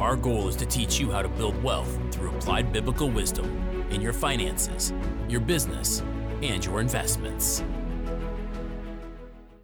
[0.00, 3.46] our goal is to teach you how to build wealth through applied biblical wisdom
[3.90, 4.92] in your finances,
[5.28, 6.02] your business,
[6.42, 7.62] and your investments.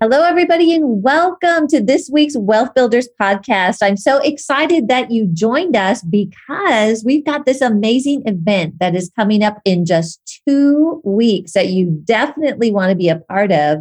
[0.01, 3.79] Hello, everybody, and welcome to this week's Wealth Builders podcast.
[3.83, 9.11] I'm so excited that you joined us because we've got this amazing event that is
[9.17, 13.81] coming up in just two weeks that you definitely want to be a part of.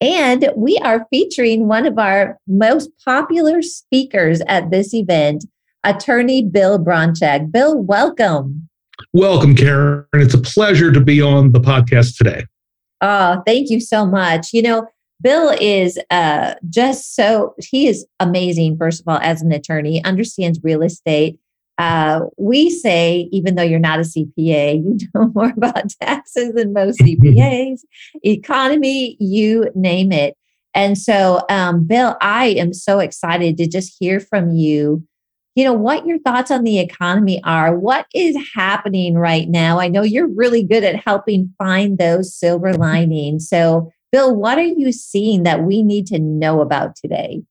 [0.00, 5.44] And we are featuring one of our most popular speakers at this event,
[5.84, 7.50] attorney Bill Bronchick.
[7.50, 8.68] Bill, welcome.
[9.12, 10.06] Welcome, Karen.
[10.14, 12.44] It's a pleasure to be on the podcast today.
[13.00, 14.52] Oh, thank you so much.
[14.52, 14.88] You know,
[15.20, 20.60] Bill is uh, just so, he is amazing, first of all, as an attorney, understands
[20.62, 21.38] real estate.
[21.76, 26.72] Uh, we say, even though you're not a CPA, you know more about taxes than
[26.72, 27.80] most CPAs,
[28.24, 30.36] economy, you name it.
[30.74, 35.06] And so, um, Bill, I am so excited to just hear from you
[35.58, 37.76] you know, what your thoughts on the economy are.
[37.76, 39.80] What is happening right now?
[39.80, 43.48] I know you're really good at helping find those silver linings.
[43.48, 47.42] So, Bill, what are you seeing that we need to know about today?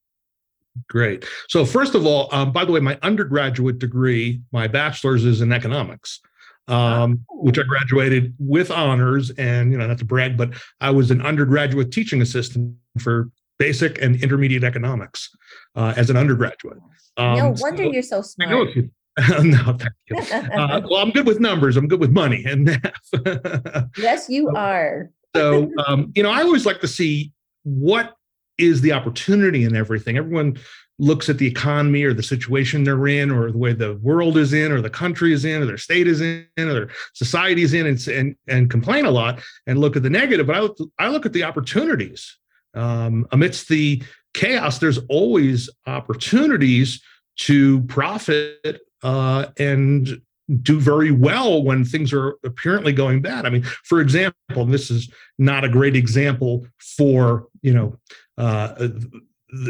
[0.88, 1.25] Great.
[1.49, 5.52] So, first of all, um, by the way, my undergraduate degree, my bachelor's is in
[5.52, 6.21] economics,
[6.69, 9.31] um, which I graduated with honors.
[9.31, 14.02] And, you know, not to brag, but I was an undergraduate teaching assistant for basic
[14.02, 15.30] and intermediate economics
[15.75, 16.77] uh, as an undergraduate.
[17.17, 18.49] Um, no wonder so, you're so smart.
[18.49, 18.89] I know you,
[19.44, 20.17] no, thank you.
[20.58, 21.77] Uh, well, I'm good with numbers.
[21.77, 23.89] I'm good with money and math.
[23.97, 25.09] yes, you are.
[25.36, 27.31] so, um, you know, I always like to see
[27.64, 28.15] what
[28.58, 30.17] is the opportunity in everything.
[30.17, 30.58] Everyone
[30.99, 34.54] looks at the economy or the situation they're in or the way the world is
[34.54, 37.73] in or the country is in or their state is in or their society is
[37.73, 40.48] in and, and, and complain a lot and look at the negative.
[40.48, 42.37] But I look, I look at the opportunities.
[42.73, 47.02] Um, amidst the chaos, there's always opportunities
[47.38, 50.22] to profit uh, and
[50.61, 53.45] do very well when things are apparently going bad.
[53.45, 57.98] I mean, for example, this is not a great example for you know
[58.38, 58.89] uh,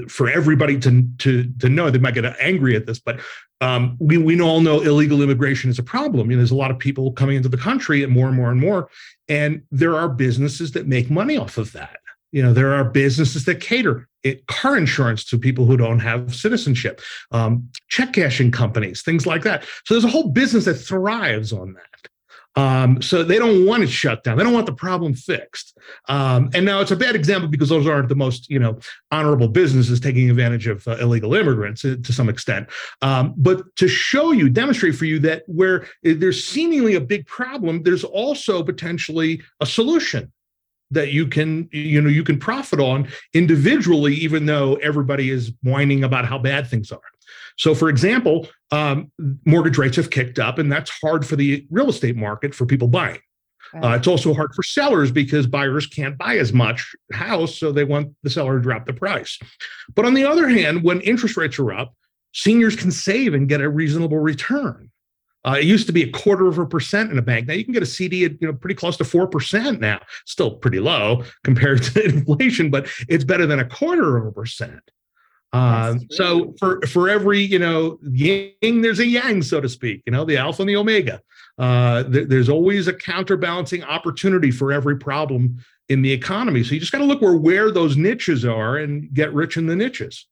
[0.08, 1.90] for everybody to to to know.
[1.90, 3.19] They might get angry at this, but
[3.59, 6.29] um, we we all know illegal immigration is a problem.
[6.29, 8.52] You know, there's a lot of people coming into the country, and more and more
[8.52, 8.90] and more,
[9.28, 12.00] and there are businesses that make money off of that.
[12.37, 16.35] You know, there are businesses that cater it, car insurance to people who don't have
[16.35, 19.63] citizenship, um, check cashing companies, things like that.
[19.85, 22.09] So there's a whole business that thrives on that.
[22.61, 24.37] Um, so they don't want it shut down.
[24.37, 25.75] They don't want the problem fixed.
[26.09, 28.77] Um, and now it's a bad example because those aren't the most, you know,
[29.09, 32.69] honorable businesses taking advantage of uh, illegal immigrants to, to some extent.
[33.01, 37.81] Um, but to show you, demonstrate for you that where there's seemingly a big problem,
[37.81, 40.31] there's also potentially a solution
[40.91, 46.03] that you can you know you can profit on individually even though everybody is whining
[46.03, 47.01] about how bad things are.
[47.57, 49.11] So for example um,
[49.45, 52.87] mortgage rates have kicked up and that's hard for the real estate market for people
[52.87, 53.19] buying.
[53.83, 57.83] Uh, it's also hard for sellers because buyers can't buy as much house so they
[57.83, 59.37] want the seller to drop the price.
[59.93, 61.93] But on the other hand when interest rates are up
[62.33, 64.89] seniors can save and get a reasonable return
[65.47, 67.47] uh, it used to be a quarter of a percent in a bank.
[67.47, 70.02] Now you can get a CD at you know pretty close to four percent now.
[70.25, 74.81] Still pretty low compared to inflation, but it's better than a quarter of a percent.
[75.53, 80.03] Um, so for for every you know yin, there's a yang, so to speak.
[80.06, 81.22] You know the alpha and the omega.
[81.58, 86.64] Uh, th- there's always a counterbalancing opportunity for every problem in the economy.
[86.64, 89.66] So you just got to look where where those niches are and get rich in
[89.66, 90.28] the niches.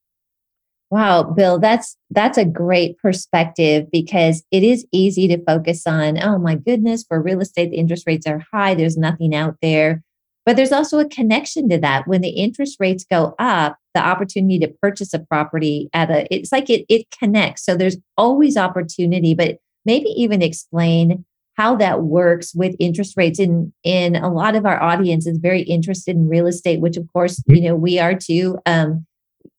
[0.90, 6.38] Wow, Bill, that's that's a great perspective because it is easy to focus on, oh
[6.38, 10.02] my goodness, for real estate the interest rates are high, there's nothing out there.
[10.44, 12.06] But there's also a connection to that.
[12.06, 16.52] When the interest rates go up, the opportunity to purchase a property at a it's
[16.52, 17.64] like it it connects.
[17.64, 21.24] So there's always opportunity, but maybe even explain
[21.56, 25.62] how that works with interest rates in in a lot of our audience is very
[25.62, 27.54] interested in real estate which of course mm-hmm.
[27.54, 29.06] you know we are too um,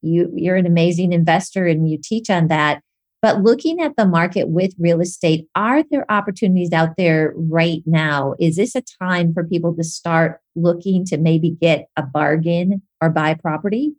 [0.01, 2.81] you you're an amazing investor and you teach on that
[3.21, 8.33] but looking at the market with real estate are there opportunities out there right now
[8.39, 13.09] is this a time for people to start looking to maybe get a bargain or
[13.09, 13.93] buy property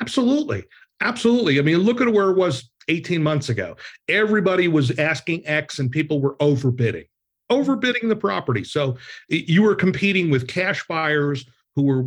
[0.00, 0.64] absolutely
[1.00, 1.58] Absolutely.
[1.58, 3.76] I mean, look at where it was 18 months ago.
[4.08, 7.06] Everybody was asking X and people were overbidding,
[7.50, 8.64] overbidding the property.
[8.64, 8.96] So
[9.28, 12.04] you were competing with cash buyers who were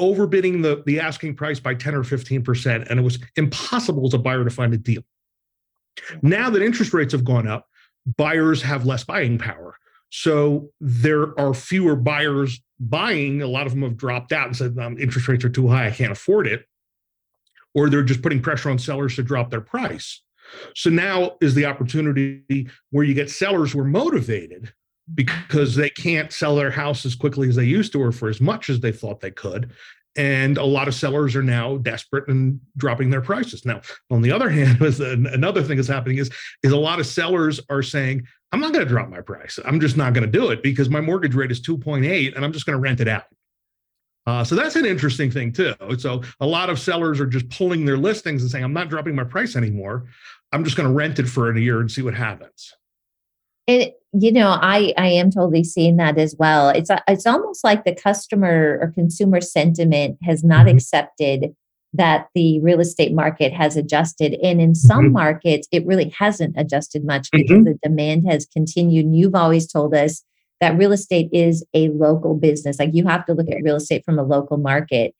[0.00, 4.18] overbidding the, the asking price by 10 or 15%, and it was impossible as a
[4.18, 5.02] buyer to find a deal.
[6.22, 7.66] Now that interest rates have gone up,
[8.16, 9.76] buyers have less buying power.
[10.10, 13.42] So there are fewer buyers buying.
[13.42, 15.86] A lot of them have dropped out and said, um, interest rates are too high,
[15.86, 16.66] I can't afford it.
[17.74, 20.22] Or they're just putting pressure on sellers to drop their price.
[20.74, 24.72] So now is the opportunity where you get sellers who are motivated
[25.14, 28.40] because they can't sell their house as quickly as they used to or for as
[28.40, 29.72] much as they thought they could.
[30.16, 33.64] And a lot of sellers are now desperate and dropping their prices.
[33.64, 36.30] Now on the other hand another thing that's happening is
[36.62, 39.58] is a lot of sellers are saying i'm not going to drop my price.
[39.64, 42.52] I'm just not going to do it because my mortgage rate is 2.8 and i'm
[42.52, 43.24] just going to rent it out.
[44.26, 45.74] Uh, so that's an interesting thing too.
[45.98, 49.14] So a lot of sellers are just pulling their listings and saying i'm not dropping
[49.14, 50.06] my price anymore.
[50.52, 52.74] I'm just going to rent it for a year and see what happens
[53.66, 57.84] it you know i i am totally seeing that as well it's it's almost like
[57.84, 60.76] the customer or consumer sentiment has not mm-hmm.
[60.76, 61.54] accepted
[61.92, 65.14] that the real estate market has adjusted and in some mm-hmm.
[65.14, 67.64] markets it really hasn't adjusted much because mm-hmm.
[67.64, 70.22] the demand has continued and you've always told us
[70.60, 74.04] that real estate is a local business like you have to look at real estate
[74.04, 75.14] from a local market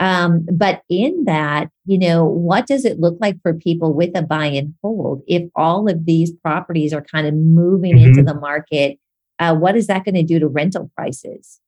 [0.00, 4.22] um, but in that, you know, what does it look like for people with a
[4.22, 8.08] buy and hold if all of these properties are kind of moving mm-hmm.
[8.08, 8.98] into the market?
[9.38, 11.60] Uh, what is that going to do to rental prices?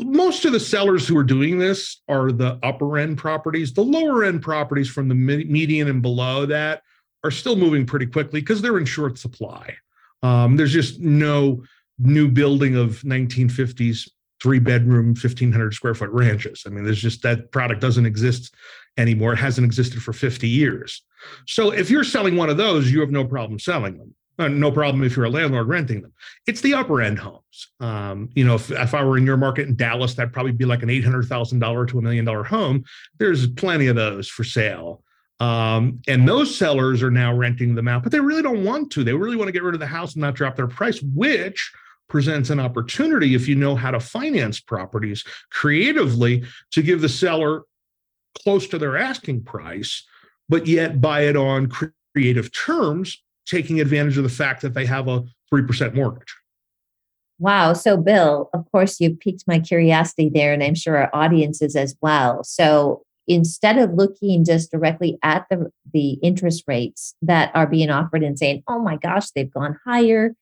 [0.00, 3.72] Most of the sellers who are doing this are the upper end properties.
[3.72, 6.82] The lower end properties from the median and below that
[7.22, 9.76] are still moving pretty quickly because they're in short supply.
[10.22, 11.62] Um, there's just no
[11.98, 14.10] new building of 1950s
[14.44, 16.64] three bedroom, 1500 square foot ranches.
[16.66, 18.54] I mean, there's just that product doesn't exist
[18.98, 19.32] anymore.
[19.32, 21.02] It hasn't existed for 50 years.
[21.46, 24.14] So if you're selling one of those, you have no problem selling them.
[24.38, 26.12] Uh, no problem if you're a landlord renting them.
[26.46, 27.68] It's the upper end homes.
[27.80, 30.66] Um, you know, if, if I were in your market in Dallas, that'd probably be
[30.66, 32.84] like an $800,000 to a million dollar home.
[33.18, 35.02] There's plenty of those for sale.
[35.40, 39.04] Um, and those sellers are now renting them out, but they really don't want to.
[39.04, 41.72] They really want to get rid of the house and not drop their price, which
[42.08, 47.62] presents an opportunity if you know how to finance properties creatively to give the seller
[48.42, 50.04] close to their asking price,
[50.48, 51.70] but yet buy it on
[52.14, 56.34] creative terms, taking advantage of the fact that they have a 3% mortgage.
[57.38, 57.72] Wow.
[57.72, 61.96] So, Bill, of course, you piqued my curiosity there, and I'm sure our audiences as
[62.00, 62.44] well.
[62.44, 68.22] So, instead of looking just directly at the, the interest rates that are being offered
[68.22, 70.34] and saying, oh my gosh, they've gone higher,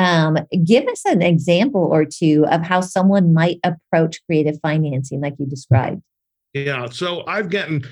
[0.00, 5.34] um, give us an example or two of how someone might approach creative financing, like
[5.38, 6.00] you described.
[6.54, 6.88] Yeah.
[6.88, 7.84] So I've gotten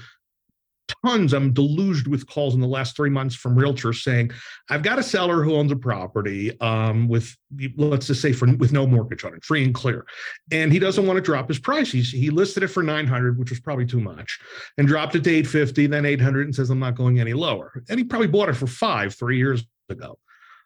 [1.05, 4.31] tons, I'm deluged with calls in the last three months from realtors saying,
[4.71, 7.37] I've got a seller who owns a property um, with,
[7.77, 10.07] let's just say, for with no mortgage on it, free and clear.
[10.51, 11.93] And he doesn't want to drop his price.
[11.93, 14.39] He's, he listed it for 900, which was probably too much,
[14.79, 17.83] and dropped it to 850, then 800, and says, I'm not going any lower.
[17.91, 20.19] And he probably bought it for five, three years ago.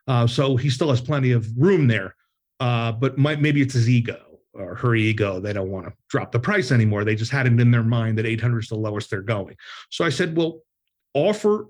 [0.06, 2.14] Uh, so he still has plenty of room there.
[2.60, 4.20] Uh, but might, maybe it's his ego
[4.54, 5.40] or her ego.
[5.40, 7.04] They don't want to drop the price anymore.
[7.04, 9.56] They just had it in their mind that 800 is the lowest they're going.
[9.90, 10.60] So I said, well,
[11.14, 11.66] offer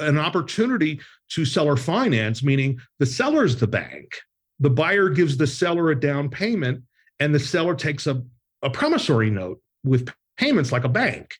[0.00, 1.00] an opportunity
[1.30, 4.16] to seller finance, meaning the seller is the bank.
[4.60, 6.82] The buyer gives the seller a down payment,
[7.20, 8.22] and the seller takes a,
[8.62, 11.36] a promissory note with payments like a bank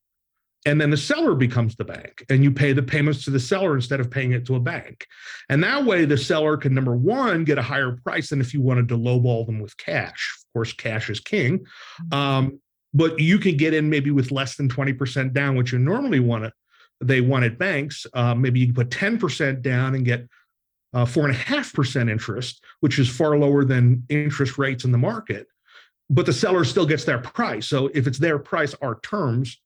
[0.69, 3.75] and then the seller becomes the bank and you pay the payments to the seller
[3.75, 5.07] instead of paying it to a bank.
[5.49, 8.61] And that way the seller can number one get a higher price than if you
[8.61, 10.37] wanted to lowball them with cash.
[10.39, 11.61] Of course cash is king.
[11.61, 12.15] Mm-hmm.
[12.15, 12.61] um,
[12.93, 16.45] but you can get in maybe with less than 20% down which you normally want
[16.45, 16.53] to
[17.01, 18.07] they want at banks.
[18.13, 20.27] Uh, maybe you can put 10% down and get
[20.93, 24.93] uh, four and a half percent interest which is far lower than interest rates in
[24.93, 25.47] the market.
[26.11, 27.69] But the seller still gets their price.
[27.69, 29.59] So if it's their price our terms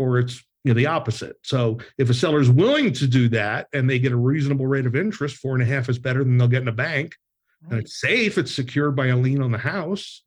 [0.00, 1.36] or it's you know the opposite.
[1.44, 4.86] So if a seller is willing to do that and they get a reasonable rate
[4.86, 7.14] of interest, four and a half is better than they'll get in a bank.
[7.62, 7.72] Right.
[7.72, 10.24] And it's safe, it's secured by a lien on the house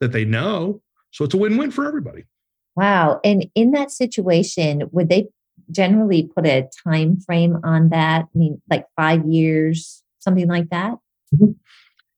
[0.00, 0.80] that they know.
[1.10, 2.24] So it's a win-win for everybody.
[2.76, 3.20] Wow.
[3.22, 5.28] And in that situation, would they
[5.70, 8.24] generally put a time frame on that?
[8.24, 10.94] I mean, like five years, something like that?
[11.34, 11.52] Mm-hmm.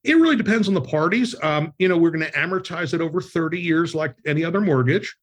[0.04, 1.34] It really depends on the parties.
[1.42, 5.16] Um, you know, we're going to amortize it over 30 years like any other mortgage.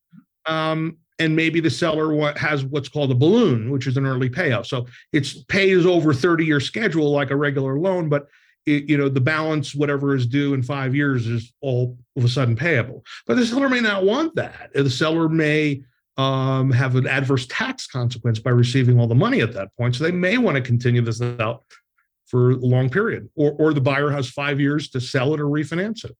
[0.45, 4.29] Um, and maybe the seller what has what's called a balloon, which is an early
[4.29, 4.65] payoff.
[4.65, 8.27] So it's pays over 30 year schedule like a regular loan, but
[8.65, 12.29] it, you know the balance, whatever is due in five years, is all of a
[12.29, 13.03] sudden payable.
[13.27, 14.71] But the seller may not want that.
[14.73, 15.83] The seller may
[16.17, 19.95] um, have an adverse tax consequence by receiving all the money at that point.
[19.95, 21.63] So they may want to continue this out
[22.27, 25.45] for a long period, or, or the buyer has five years to sell it or
[25.45, 26.15] refinance it.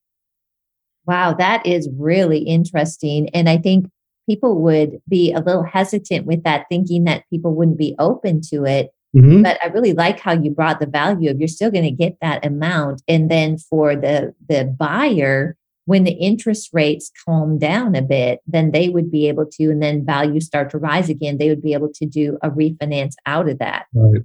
[1.06, 3.30] Wow, that is really interesting.
[3.30, 3.90] And I think
[4.30, 8.66] people would be a little hesitant with that, thinking that people wouldn't be open to
[8.66, 8.92] it.
[9.16, 9.42] Mm-hmm.
[9.42, 12.18] But I really like how you brought the value of you're still going to get
[12.22, 13.02] that amount.
[13.08, 18.70] And then for the the buyer, when the interest rates calm down a bit, then
[18.70, 21.74] they would be able to, and then values start to rise again, they would be
[21.74, 23.88] able to do a refinance out of that.
[23.96, 24.22] Right.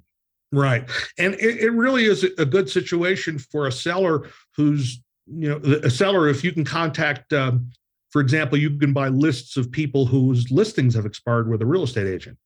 [0.52, 0.88] Right.
[1.18, 5.88] And it, it really is a good situation for a seller who's, you know, a
[5.88, 7.70] seller, if you can contact, um,
[8.14, 11.82] for example, you can buy lists of people whose listings have expired with a real
[11.82, 12.38] estate agent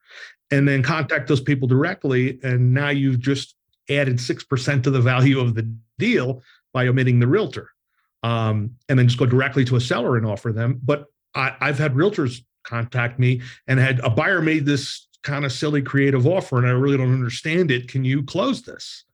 [0.51, 2.41] and then contact those people directly.
[2.43, 3.55] And now you've just
[3.91, 7.69] added 6% to the value of the deal by omitting the realtor.
[8.23, 10.81] Um, and then just go directly to a seller and offer them.
[10.83, 15.53] But I, I've had realtors contact me and had a buyer made this kind of
[15.53, 17.89] silly creative offer and I really don't understand it.
[17.89, 19.05] Can you close this?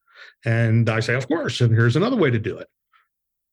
[0.45, 1.61] And I say, of course.
[1.61, 2.69] And here's another way to do it.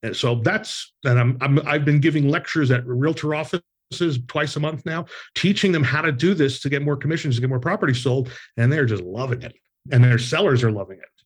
[0.04, 4.60] And so that's, and I'm, I'm I've been giving lectures at realtor offices twice a
[4.60, 5.06] month now,
[5.36, 8.32] teaching them how to do this to get more commissions, to get more property sold.
[8.58, 9.54] And they're just loving it.
[9.92, 11.24] And their sellers are loving it.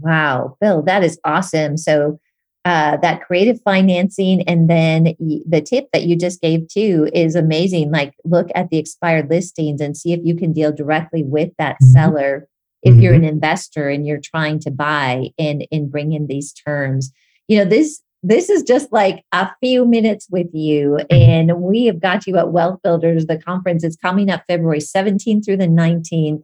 [0.00, 1.76] Wow, Bill, that is awesome.
[1.76, 2.20] So
[2.64, 7.90] uh, that creative financing and then the tip that you just gave too is amazing
[7.90, 11.76] like look at the expired listings and see if you can deal directly with that
[11.76, 11.92] mm-hmm.
[11.92, 12.48] seller
[12.82, 13.00] if mm-hmm.
[13.00, 17.10] you're an investor and you're trying to buy and and bring in these terms
[17.48, 22.00] you know this this is just like a few minutes with you and we have
[22.00, 26.42] got you at wealth builders the conference is coming up february 17th through the 19th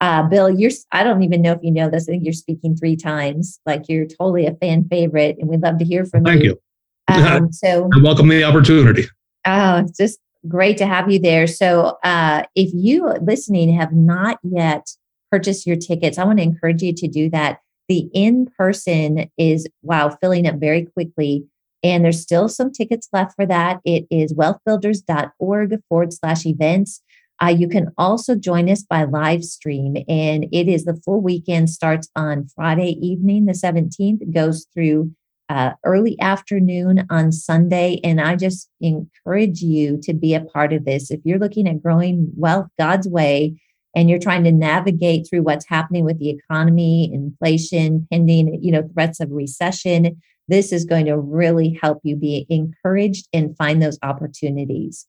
[0.00, 2.08] uh, Bill, you're, I don't even know if you know this.
[2.08, 3.60] I think you're speaking three times.
[3.64, 6.60] Like you're totally a fan favorite, and we'd love to hear from Thank you.
[7.08, 7.36] Thank you.
[7.36, 9.04] Um, so I welcome the opportunity.
[9.46, 11.46] Oh, it's just great to have you there.
[11.46, 14.86] So uh, if you listening have not yet
[15.30, 17.60] purchased your tickets, I want to encourage you to do that.
[17.88, 21.44] The in person is, wow, filling up very quickly.
[21.82, 23.80] And there's still some tickets left for that.
[23.84, 27.02] It is wealthbuilders.org forward slash events.
[27.40, 31.68] Uh, you can also join us by live stream, and it is the full weekend
[31.68, 35.12] starts on Friday evening, the 17th, goes through
[35.48, 38.00] uh, early afternoon on Sunday.
[38.02, 41.10] And I just encourage you to be a part of this.
[41.10, 43.60] If you're looking at growing wealth God's way,
[43.96, 48.88] and you're trying to navigate through what's happening with the economy, inflation, pending, you know,
[48.92, 53.98] threats of recession, this is going to really help you be encouraged and find those
[54.02, 55.06] opportunities.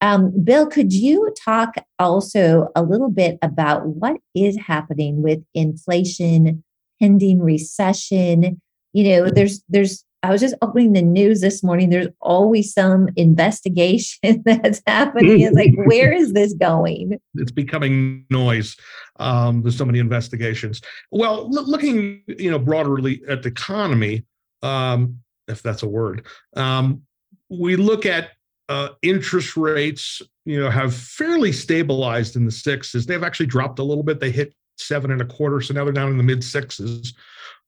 [0.00, 6.62] Um, Bill, could you talk also a little bit about what is happening with inflation,
[7.00, 8.60] pending recession?
[8.92, 11.90] You know, there's there's I was just opening the news this morning.
[11.90, 15.40] There's always some investigation that's happening.
[15.40, 17.20] It's like, where is this going?
[17.34, 18.74] It's becoming noise.
[19.16, 20.80] Um, there's so many investigations.
[21.10, 24.24] Well, looking, you know, broadly at the economy,
[24.62, 26.24] um, if that's a word,
[26.56, 27.02] um,
[27.50, 28.30] we look at
[28.70, 33.04] uh, interest rates, you know, have fairly stabilized in the sixes.
[33.04, 34.20] They've actually dropped a little bit.
[34.20, 37.12] They hit seven and a quarter, so now they're down in the mid sixes.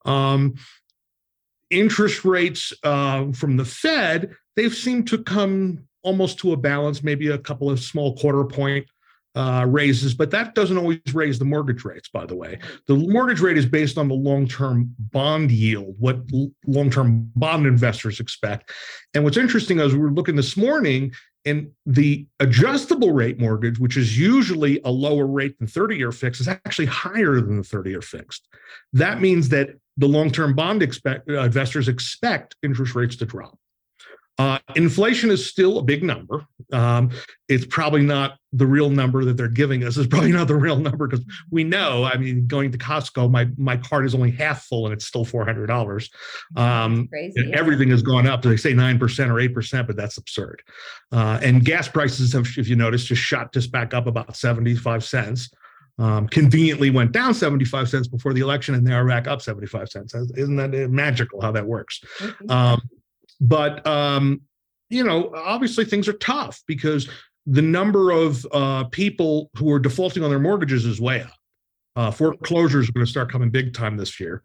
[0.07, 0.55] Um,
[1.71, 7.29] interest rates uh, from the Fed, they've seemed to come almost to a balance, maybe
[7.29, 8.87] a couple of small quarter point
[9.37, 12.59] uh, raises, but that doesn't always raise the mortgage rates, by the way.
[12.87, 16.21] The mortgage rate is based on the long term bond yield, what
[16.67, 18.73] long term bond investors expect.
[19.13, 21.13] And what's interesting is we were looking this morning,
[21.45, 26.41] and the adjustable rate mortgage, which is usually a lower rate than 30 year fixed,
[26.41, 28.49] is actually higher than the 30 year fixed.
[28.95, 33.59] That means that the long term bond expect, uh, investors expect interest rates to drop.
[34.38, 36.45] Uh, inflation is still a big number.
[36.71, 37.11] Um,
[37.49, 39.97] it's probably not the real number that they're giving us.
[39.97, 42.05] It's probably not the real number because we know.
[42.05, 45.25] I mean, going to Costco, my my card is only half full and it's still
[45.25, 46.11] four hundred dollars.
[46.55, 47.59] Um, crazy, yeah.
[47.59, 48.43] Everything has gone up.
[48.43, 50.62] They say nine percent or eight percent, but that's absurd.
[51.11, 54.75] Uh, and gas prices have, if you notice, just shot just back up about seventy
[54.75, 55.50] five cents.
[55.99, 59.88] Um, conveniently went down 75 cents before the election and now are back up 75
[59.88, 60.15] cents.
[60.15, 62.03] Isn't that magical how that works?
[62.50, 62.83] Um,
[63.41, 64.43] but um,
[64.91, 67.09] you know, obviously things are tough because
[67.47, 71.31] the number of uh, people who are defaulting on their mortgages is way up.
[71.95, 74.43] Uh, foreclosures are going to start coming big time this year.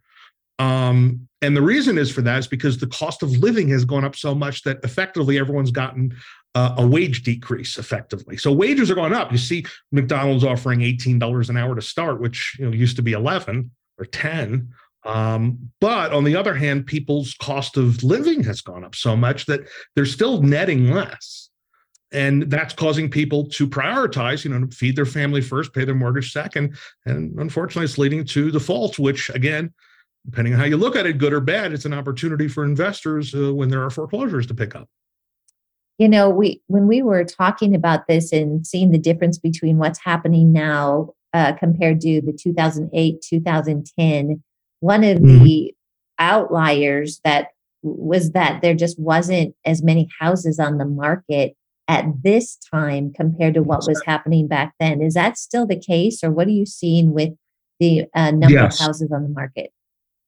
[0.59, 4.05] Um, and the reason is for that is because the cost of living has gone
[4.05, 6.15] up so much that effectively everyone's gotten
[6.55, 8.37] uh, a wage decrease effectively.
[8.37, 9.31] So wages are going up.
[9.31, 13.13] You see McDonald's offering $18 an hour to start, which you know used to be
[13.13, 14.69] 11 or 10.
[15.03, 19.45] Um, but on the other hand, people's cost of living has gone up so much
[19.47, 19.61] that
[19.95, 21.49] they're still netting less.
[22.13, 26.33] and that's causing people to prioritize, you know, feed their family first, pay their mortgage
[26.33, 26.75] second.
[27.05, 29.73] And unfortunately, it's leading to defaults, which again,
[30.25, 33.33] depending on how you look at it, good or bad, it's an opportunity for investors
[33.33, 34.89] uh, when there are foreclosures to pick up.
[35.97, 39.99] You know, we when we were talking about this and seeing the difference between what's
[40.03, 44.43] happening now uh, compared to the 2008 2010,
[44.79, 45.43] one of mm-hmm.
[45.43, 45.73] the
[46.19, 47.49] outliers that
[47.83, 51.55] was that there just wasn't as many houses on the market
[51.87, 55.01] at this time compared to what was happening back then.
[55.01, 57.31] Is that still the case, or what are you seeing with
[57.79, 58.79] the uh, number yes.
[58.79, 59.71] of houses on the market?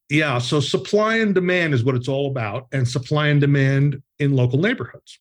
[0.10, 4.34] Yeah, so supply and demand is what it's all about, and supply and demand in
[4.36, 5.20] local neighborhoods.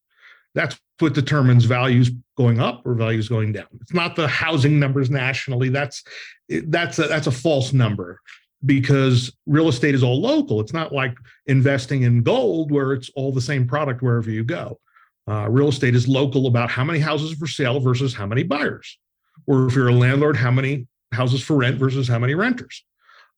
[0.54, 3.66] That's what determines values going up or values going down.
[3.80, 5.68] It's not the housing numbers nationally.
[5.68, 6.04] That's
[6.48, 8.20] that's a, that's a false number
[8.64, 10.60] because real estate is all local.
[10.60, 11.16] It's not like
[11.46, 14.78] investing in gold where it's all the same product wherever you go.
[15.28, 18.98] Uh, real estate is local about how many houses for sale versus how many buyers.
[19.46, 22.84] Or if you're a landlord, how many houses for rent versus how many renters.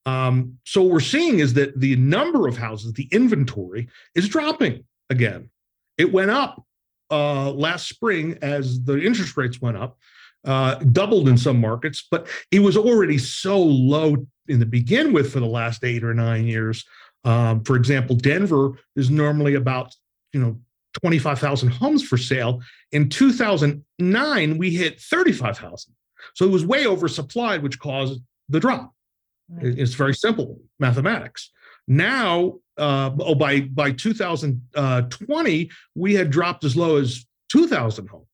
[0.06, 4.85] Um, so what we're seeing is that the number of houses, the inventory, is dropping
[5.09, 5.50] again.
[5.97, 6.64] It went up
[7.11, 9.99] uh, last spring as the interest rates went up,
[10.44, 14.16] uh, doubled in some markets, but it was already so low
[14.49, 16.84] in the begin with for the last eight or nine years.
[17.25, 19.94] Um, for example, Denver is normally about
[20.32, 20.61] you know
[21.02, 22.61] 25,000 homes for sale.
[22.92, 25.94] In 2009, we hit 35,000.
[26.34, 28.92] So it was way oversupplied, which caused the drop.
[29.49, 29.78] Right.
[29.78, 31.50] It's very simple mathematics.
[31.87, 38.26] Now, uh, oh, by by 2020, we had dropped as low as 2,000 homes.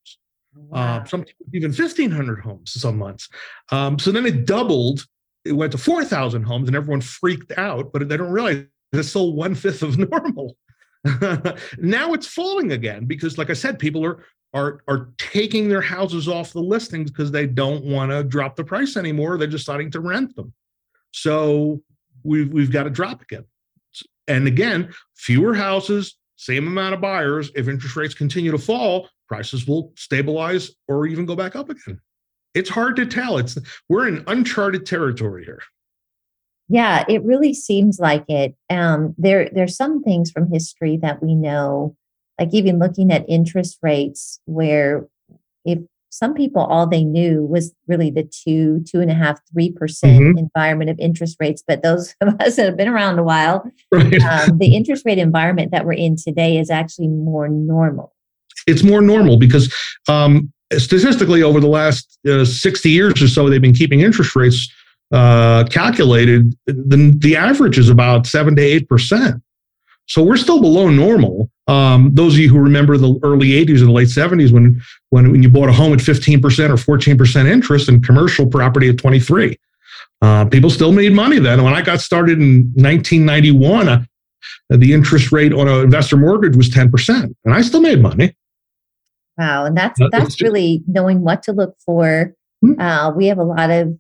[0.57, 0.99] Uh, wow.
[0.99, 3.29] Uh, some even 1,500 homes some months.
[3.71, 5.05] Um, so then it doubled.
[5.45, 7.93] It went to 4,000 homes, and everyone freaked out.
[7.93, 10.57] But they don't realize it's still one fifth of normal.
[11.79, 16.29] now it's falling again because, like I said, people are are are taking their houses
[16.29, 19.39] off the listings because they don't want to drop the price anymore.
[19.39, 20.53] They're deciding to rent them.
[21.13, 21.83] So
[22.23, 23.45] we've we've got to drop again.
[24.29, 27.51] And again, fewer houses, same amount of buyers.
[27.55, 32.01] If interest rates continue to fall, prices will stabilize or even go back up again.
[32.55, 33.39] It's hard to tell.
[33.39, 35.63] It's we're in uncharted territory here.
[36.69, 38.55] Yeah, it really seems like it.
[38.71, 41.97] Um, there, there's some things from history that we know,
[42.39, 45.09] like even looking at interest rates, where
[45.65, 49.73] if some people all they knew was really the two, two and a half, three
[49.73, 50.39] percent mm-hmm.
[50.39, 51.63] environment of interest rates.
[51.67, 54.21] But those of us that have been around a while, right.
[54.23, 58.15] um, the interest rate environment that we're in today is actually more normal.
[58.67, 59.75] It's more normal because
[60.09, 64.71] um, statistically, over the last uh, 60 years or so, they've been keeping interest rates
[65.13, 69.43] uh, calculated, the, the average is about seven to eight percent.
[70.11, 71.49] So we're still below normal.
[71.69, 75.31] Um, those of you who remember the early 80s and the late 70s when, when,
[75.31, 79.57] when you bought a home at 15% or 14% interest and commercial property at 23.
[80.21, 81.63] Uh, people still made money then.
[81.63, 84.03] When I got started in 1991, uh,
[84.69, 88.37] the interest rate on an investor mortgage was 10%, and I still made money.
[89.39, 92.35] Wow, and that's that's really knowing what to look for.
[92.61, 92.79] Hmm.
[92.79, 93.97] Uh, we have a lot of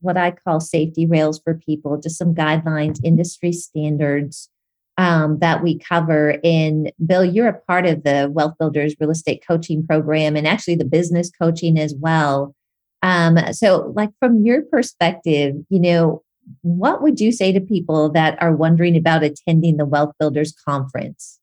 [0.00, 4.50] what I call safety rails for people, just some guidelines, industry standards
[4.98, 6.38] um, that we cover.
[6.44, 10.76] And Bill, you're a part of the Wealth Builders Real Estate Coaching Program and actually
[10.76, 12.54] the business coaching as well.
[13.02, 16.22] Um, so, like from your perspective, you know,
[16.62, 21.38] what would you say to people that are wondering about attending the Wealth Builders Conference?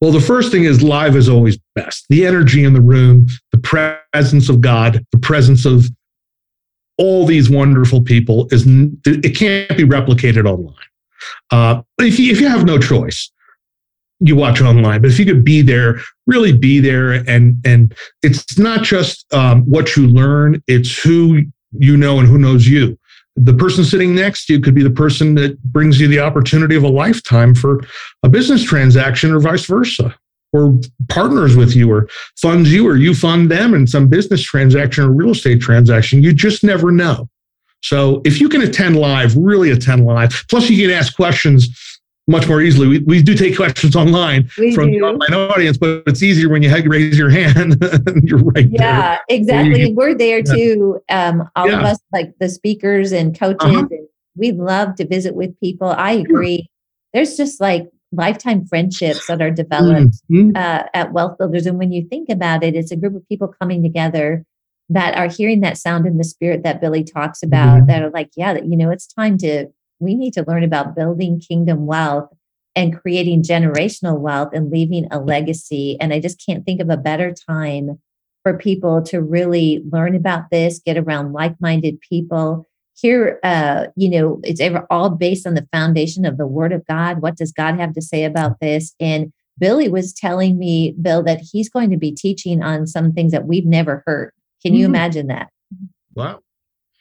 [0.00, 2.06] Well, the first thing is live is always best.
[2.08, 5.86] The energy in the room, the presence of God, the presence of
[6.98, 10.74] all these wonderful people is it can't be replicated online.
[11.50, 13.30] Uh, if you, if you have no choice,
[14.20, 15.00] you watch online.
[15.00, 19.62] But if you could be there, really be there, and and it's not just um,
[19.62, 22.98] what you learn; it's who you know and who knows you.
[23.36, 26.74] The person sitting next to you could be the person that brings you the opportunity
[26.74, 27.80] of a lifetime for
[28.24, 30.14] a business transaction, or vice versa
[30.52, 32.08] or partners with you or
[32.40, 36.22] funds you or you fund them in some business transaction or real estate transaction.
[36.22, 37.28] You just never know.
[37.82, 40.44] So if you can attend live, really attend live.
[40.48, 41.68] Plus, you can ask questions
[42.28, 42.86] much more easily.
[42.86, 44.98] We, we do take questions online we from do.
[44.98, 47.76] the online audience, but it's easier when you raise your hand.
[48.22, 48.68] You're right.
[48.70, 49.20] Yeah, there.
[49.28, 49.86] exactly.
[49.86, 50.54] So We're there yeah.
[50.54, 51.00] too.
[51.08, 51.78] Um, all yeah.
[51.78, 53.86] of us, like the speakers and coaches, uh-huh.
[53.90, 55.88] and we love to visit with people.
[55.88, 56.68] I agree.
[57.14, 60.50] There's just like lifetime friendships that are developed mm-hmm.
[60.54, 61.66] uh, at Wealth Builders.
[61.66, 64.44] And when you think about it, it's a group of people coming together
[64.88, 67.86] that are hearing that sound in the spirit that Billy talks about, mm-hmm.
[67.86, 69.66] that are like, yeah, that, you know, it's time to,
[70.00, 72.30] we need to learn about building kingdom wealth.
[72.78, 75.96] and creating generational wealth and leaving a legacy.
[76.00, 77.98] And I just can't think of a better time
[78.44, 82.66] for people to really learn about this, get around like minded people.
[82.94, 86.86] Here, uh, you know, it's ever all based on the foundation of the Word of
[86.86, 87.20] God.
[87.20, 88.94] What does God have to say about this?
[89.00, 93.32] And Billy was telling me, Bill, that he's going to be teaching on some things
[93.32, 94.32] that we've never heard.
[94.62, 94.94] Can you mm-hmm.
[94.94, 95.50] imagine that?
[96.14, 96.40] Wow.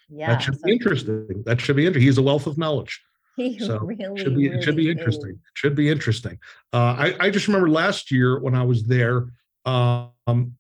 [0.10, 0.32] Yeah.
[0.32, 1.44] That should so be interesting.
[1.46, 2.08] That should be interesting.
[2.08, 3.02] He's a wealth of knowledge.
[3.38, 5.30] He so really, should be really should be interesting.
[5.30, 5.52] Is.
[5.54, 6.40] Should be interesting.
[6.74, 9.28] Uh, I, I just remember last year when I was there,
[9.64, 10.56] um,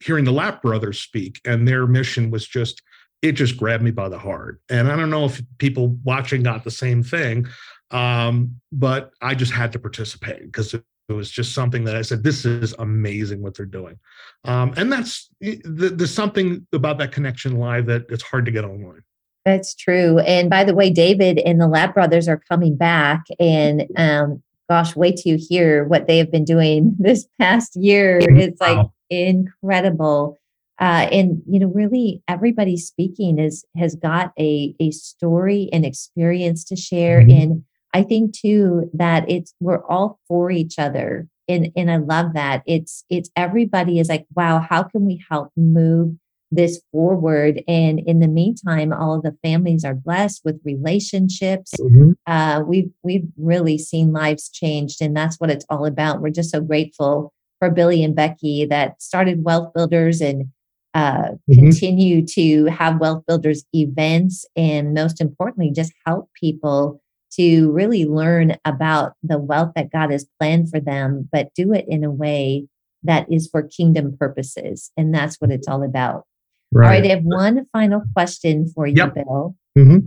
[0.00, 2.82] hearing the Lapp brothers speak, and their mission was just
[3.22, 4.60] it just grabbed me by the heart.
[4.68, 7.46] And I don't know if people watching got the same thing,
[7.92, 12.02] um, but I just had to participate because it, it was just something that I
[12.02, 13.98] said, this is amazing what they're doing.
[14.44, 19.02] Um, and that's there's something about that connection live that it's hard to get online.
[19.44, 20.18] That's true.
[20.20, 23.22] And by the way, David and the Lab brothers are coming back.
[23.38, 28.18] And um, gosh, wait till you hear what they have been doing this past year.
[28.20, 28.92] It's like wow.
[29.08, 30.38] incredible.
[30.78, 36.64] Uh, and you know, really, everybody speaking is has got a a story and experience
[36.64, 37.20] to share.
[37.20, 37.40] Mm-hmm.
[37.40, 37.64] And
[37.96, 41.26] I think too that it's we're all for each other.
[41.48, 42.62] And and I love that.
[42.66, 46.14] It's it's everybody is like, wow, how can we help move
[46.50, 47.62] this forward?
[47.66, 51.72] And in the meantime, all of the families are blessed with relationships.
[51.80, 52.10] Mm-hmm.
[52.26, 56.20] Uh, we've we've really seen lives changed, and that's what it's all about.
[56.20, 60.48] We're just so grateful for Billy and Becky that started Wealth Builders and
[60.92, 61.60] uh, mm-hmm.
[61.60, 67.00] continue to have Wealth Builders events, and most importantly, just help people
[67.38, 71.84] to really learn about the wealth that God has planned for them, but do it
[71.88, 72.66] in a way
[73.02, 74.90] that is for kingdom purposes.
[74.96, 76.24] And that's what it's all about.
[76.72, 76.84] Right.
[76.84, 79.14] All right, I have one final question for you, yep.
[79.14, 79.56] Bill.
[79.78, 79.98] Mm-hmm.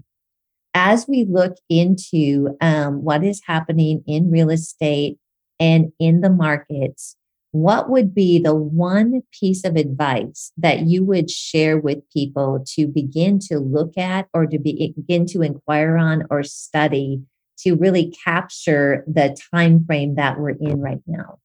[0.73, 5.17] As we look into um, what is happening in real estate
[5.59, 7.15] and in the markets,
[7.51, 12.88] what would be the one piece of advice that you would share with people to
[12.88, 17.21] begin to look at or to begin to inquire on or study
[17.57, 21.39] to really capture the time frame that we're in right now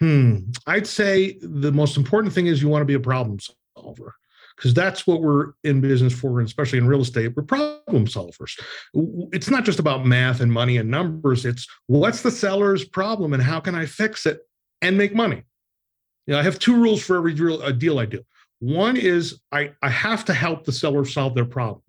[0.00, 3.38] hmm i'd say the most important thing is you want to be a problem
[3.76, 4.14] solver
[4.56, 8.56] because that's what we're in business for, and especially in real estate, we're problem solvers.
[9.32, 11.44] It's not just about math and money and numbers.
[11.44, 14.42] It's what's the seller's problem and how can I fix it
[14.84, 15.42] and make money.
[16.26, 18.22] You know, I have two rules for every deal, a deal I do.
[18.60, 21.82] One is I, I have to help the seller solve their problem.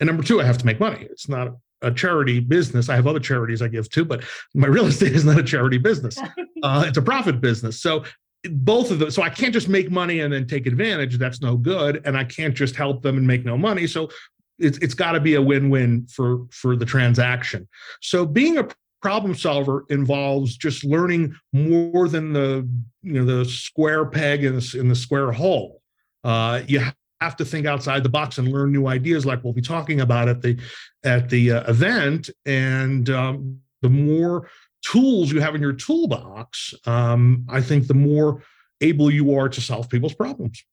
[0.00, 1.06] And number two, I have to make money.
[1.10, 2.88] It's not a charity business.
[2.88, 4.24] I have other charities I give to, but
[4.54, 6.18] my real estate is not a charity business.
[6.62, 7.80] Uh, it's a profit business.
[7.80, 8.04] So
[8.50, 9.10] both of them.
[9.10, 11.16] So I can't just make money and then take advantage.
[11.16, 12.02] That's no good.
[12.04, 13.86] And I can't just help them and make no money.
[13.86, 14.10] So
[14.58, 17.66] it's, it's got to be a win-win for for the transaction.
[18.02, 18.68] So being a
[19.00, 22.68] problem solver involves just learning more than the
[23.02, 25.82] you know the square peg in the, in the square hole.
[26.22, 26.80] Uh, you
[27.20, 30.28] have to think outside the box and learn new ideas, like we'll be talking about
[30.28, 30.58] at the
[31.04, 32.30] at the uh, event.
[32.46, 34.48] And um, the more
[34.84, 38.42] tools you have in your toolbox, um, I think the more
[38.80, 40.64] able you are to solve people's problems.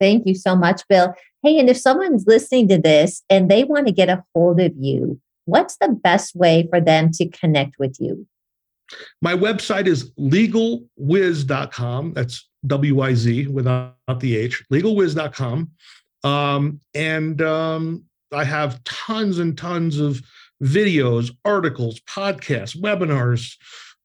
[0.00, 1.14] Thank you so much, Bill.
[1.42, 4.72] Hey, and if someone's listening to this and they want to get a hold of
[4.76, 8.26] you, what's the best way for them to connect with you?
[9.22, 12.12] My website is legalwiz.com.
[12.12, 15.70] That's W I Z without the H, legalwiz.com.
[16.22, 20.22] Um, and um, I have tons and tons of
[20.62, 23.56] videos, articles, podcasts, webinars,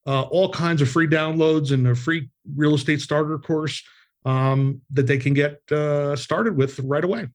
[0.06, 3.82] uh, all kinds of free downloads and a free real estate starter course
[4.24, 7.28] um, that they can get uh, started with right away.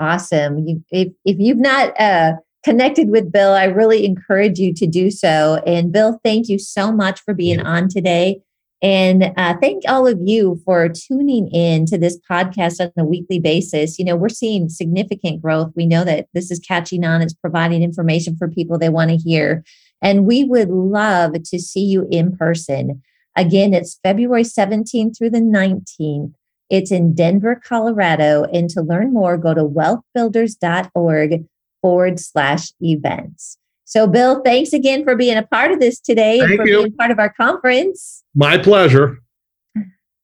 [0.00, 0.66] Awesome.
[0.66, 5.10] You, if, if you've not uh, connected with Bill, I really encourage you to do
[5.10, 5.62] so.
[5.66, 8.40] And Bill, thank you so much for being on today.
[8.80, 13.40] And uh, thank all of you for tuning in to this podcast on a weekly
[13.40, 13.98] basis.
[13.98, 15.72] You know, we're seeing significant growth.
[15.74, 19.16] We know that this is catching on, it's providing information for people they want to
[19.16, 19.64] hear.
[20.00, 23.02] And we would love to see you in person.
[23.36, 26.34] Again, it's February 17th through the 19th.
[26.70, 28.44] It's in Denver, Colorado.
[28.44, 31.44] And to learn more, go to wealthbuilders.org
[31.80, 33.58] forward slash events.
[33.84, 36.78] So, Bill, thanks again for being a part of this today Thank and for you.
[36.78, 38.22] being part of our conference.
[38.34, 39.18] My pleasure.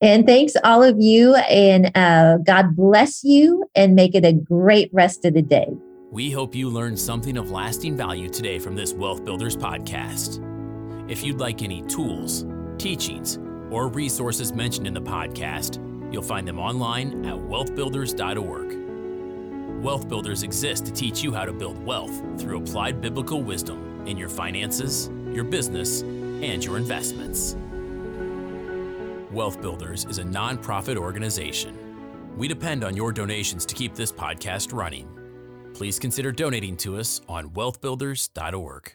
[0.02, 1.34] And thanks all of you.
[1.34, 5.68] And uh, God bless you and make it a great rest of the day.
[6.10, 10.42] We hope you learned something of lasting value today from this Wealth Builders podcast.
[11.10, 12.44] If you'd like any tools,
[12.76, 13.38] teachings,
[13.70, 18.83] or resources mentioned in the podcast, you'll find them online at wealthbuilders.org.
[19.84, 24.16] Wealth Builders exists to teach you how to build wealth through applied biblical wisdom in
[24.16, 27.54] your finances, your business, and your investments.
[29.30, 31.76] Wealth Builders is a nonprofit organization.
[32.34, 35.06] We depend on your donations to keep this podcast running.
[35.74, 38.94] Please consider donating to us on wealthbuilders.org.